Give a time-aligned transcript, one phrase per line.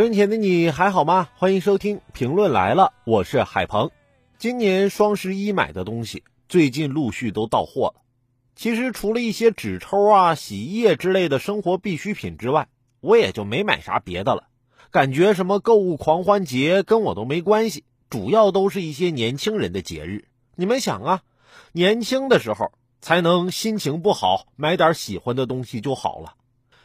[0.00, 1.28] 收音前的你还好吗？
[1.36, 3.90] 欢迎收听评论来了，我是海鹏。
[4.38, 8.00] 今年双十一买的东西，最近陆续都到货了。
[8.56, 12.68] 其实除了一些纸抽啊、洗衣液之类的生活必需品之外，
[13.02, 14.44] 我也就没买啥别的了。
[14.90, 20.24] 感觉什么购物狂欢节跟我都没关系，主要都是一些年轻人的节日。
[20.56, 21.20] 你们想啊，
[21.72, 26.36] 年轻的时候才能心情不好，买点喜欢的东西就好了。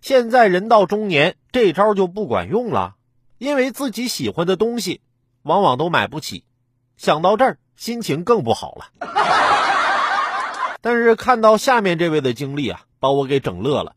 [0.00, 2.94] 现在人到中年，这招就不管用了，
[3.40, 5.00] 因为自己喜欢的东西，
[5.44, 6.44] 往往都买不起。
[6.98, 8.92] 想到这儿，心情更不好了。
[10.82, 13.94] 但是看到下面这位的经历啊，把我给整乐了。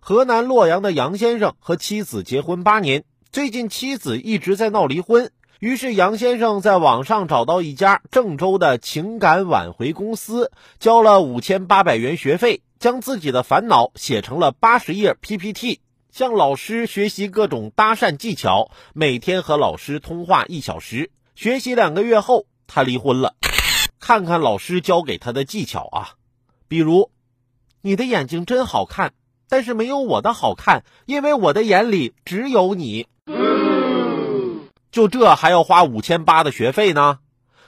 [0.00, 12.62] 河南洛阳的杨先生和妻子结婚八年，最近妻子一直在闹离婚，于是杨先生在网上找到一家郑州的情感挽回公司，交了五千八百元学费。
[12.78, 15.80] 将自己的烦恼写成了八十页 PPT，
[16.10, 21.10] 向老师学习各种搭讪技巧，每天和老师通话一小时。
[21.34, 23.34] 学习两个月后，他离婚了。
[24.00, 26.10] 看看老师教给他的技巧啊，
[26.66, 27.10] 比如，
[27.82, 29.12] 你的眼睛真好看，
[29.48, 33.06] 但是没有我的好看，因为我的眼里只有你。
[34.90, 37.18] 就这还要花五千八的学费呢？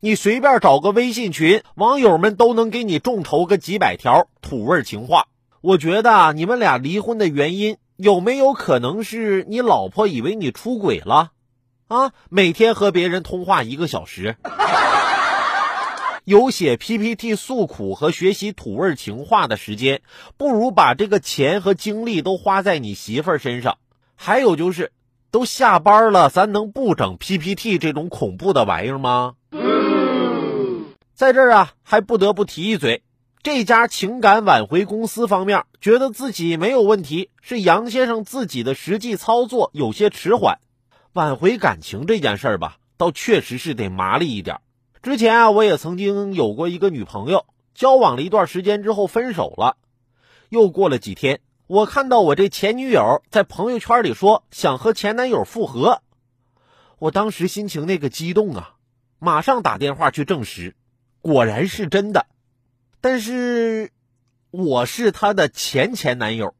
[0.00, 5.28] 你随便找个微信群，网友们都能给你众筹个几百条土味情话。
[5.62, 11.30] 我觉得你们俩离婚的原因有没有可能是你老婆以为你出轨了？
[11.86, 14.36] 啊，每天和别人通话一个小时，
[16.24, 20.02] 有写 PPT 诉苦和学习土味情话的时间，
[20.36, 23.78] 不如把这个钱和精力都花在你媳妇儿身上。
[24.16, 24.92] 还有就是，
[25.30, 29.34] 都下班了，咱能不整 PPT 这种恐怖的玩意儿吗？
[31.14, 33.02] 在这儿啊，还不得不提一嘴，
[33.44, 40.60] 这家情感挽回公司方面觉得自己没有问题，是杨先生自己的实际操作有些迟缓。
[41.12, 44.62] 挽回感情这件事儿吧，倒确实是得麻利一点。
[45.02, 47.44] 之前啊，我也曾经有过一个女朋友，
[47.74, 49.76] 交往了一段时间之后分手了。
[50.48, 56.00] 又过了几天，我看到我这前女友在朋友圈里说想和前男友复合，
[56.98, 58.76] 我当时心情那个激动啊，
[59.18, 60.74] 马上打电话去证实。
[61.20, 62.24] 果然是真的，
[63.04, 63.90] 但是
[64.50, 66.54] 我是她的前前男友。